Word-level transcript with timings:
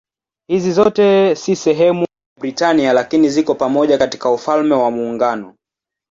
Hizi 0.49 0.71
zote 0.71 1.35
si 1.35 1.55
sehemu 1.55 2.01
ya 2.01 2.07
Britania 2.41 2.93
lakini 2.93 3.29
ziko 3.29 3.55
pamoja 3.55 3.97
katika 3.97 4.31
Ufalme 4.31 4.75
wa 4.75 4.91
Muungano. 4.91 5.55